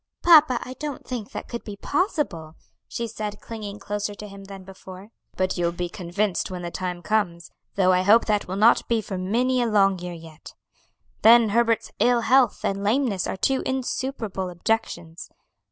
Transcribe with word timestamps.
"Papa, 0.23 0.59
I 0.63 0.73
don't 0.79 1.05
think 1.05 1.29
that 1.31 1.47
could 1.47 1.63
be 1.63 1.75
possible," 1.75 2.55
she 2.87 3.05
said, 3.05 3.39
clinging 3.39 3.77
closer 3.77 4.15
to 4.15 4.27
him 4.27 4.45
than 4.45 4.63
before. 4.63 5.09
"But 5.37 5.59
you'll 5.59 5.71
be 5.73 5.89
convinced 5.89 6.49
when 6.49 6.63
the 6.63 6.71
time 6.71 7.03
comes, 7.03 7.51
though 7.75 7.91
I 7.93 8.01
hope 8.01 8.25
that 8.25 8.47
will 8.47 8.55
not 8.55 8.87
be 8.87 8.99
for 8.99 9.19
many 9.19 9.61
a 9.61 9.67
long 9.67 9.99
year 9.99 10.13
yet. 10.15 10.55
Then 11.21 11.49
Herbert's 11.49 11.91
ill 11.99 12.21
health 12.21 12.65
and 12.65 12.83
lameness 12.83 13.27
are 13.27 13.37
two 13.37 13.61
insuperable 13.63 14.49
objections. 14.49 15.29